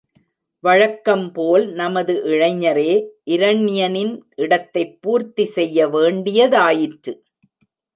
வழக்கம் 0.59 1.31
போல் 1.31 1.71
நமது 1.73 2.13
இளைஞரே 2.25 2.89
இரண்யனின் 3.25 4.19
இடத்தைப் 4.35 5.01
பூர்த்தி 5.01 5.45
செய்ய 5.45 5.87
வேண்டியதாயிற்று. 5.87 7.13